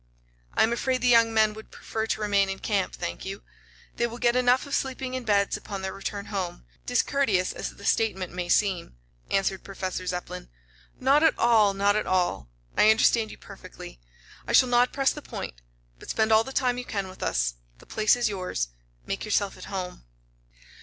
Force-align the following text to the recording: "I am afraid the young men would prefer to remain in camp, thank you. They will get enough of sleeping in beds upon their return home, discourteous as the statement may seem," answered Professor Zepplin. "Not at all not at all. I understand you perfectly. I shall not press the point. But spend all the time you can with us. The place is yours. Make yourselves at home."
"I 0.55 0.63
am 0.63 0.73
afraid 0.73 0.99
the 1.01 1.07
young 1.07 1.31
men 1.31 1.53
would 1.53 1.69
prefer 1.69 2.07
to 2.07 2.21
remain 2.21 2.49
in 2.49 2.57
camp, 2.57 2.95
thank 2.95 3.23
you. 3.23 3.43
They 3.97 4.07
will 4.07 4.17
get 4.17 4.35
enough 4.35 4.65
of 4.65 4.73
sleeping 4.73 5.13
in 5.13 5.25
beds 5.25 5.57
upon 5.57 5.83
their 5.83 5.93
return 5.93 6.33
home, 6.33 6.65
discourteous 6.87 7.53
as 7.53 7.75
the 7.75 7.85
statement 7.85 8.33
may 8.33 8.49
seem," 8.49 8.95
answered 9.29 9.63
Professor 9.63 10.07
Zepplin. 10.07 10.49
"Not 10.99 11.21
at 11.21 11.37
all 11.37 11.75
not 11.75 11.95
at 11.95 12.07
all. 12.07 12.49
I 12.75 12.89
understand 12.89 13.29
you 13.29 13.37
perfectly. 13.37 13.99
I 14.47 14.53
shall 14.53 14.69
not 14.69 14.91
press 14.91 15.11
the 15.11 15.21
point. 15.21 15.61
But 15.99 16.09
spend 16.09 16.31
all 16.31 16.43
the 16.43 16.51
time 16.51 16.79
you 16.79 16.85
can 16.85 17.07
with 17.07 17.21
us. 17.21 17.53
The 17.77 17.85
place 17.85 18.15
is 18.15 18.27
yours. 18.27 18.69
Make 19.05 19.23
yourselves 19.23 19.55
at 19.59 19.65
home." 19.65 20.05